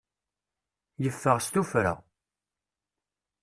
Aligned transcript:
Yeffeɣ 1.03 1.37
s 1.39 1.47
tuffra. 1.53 1.93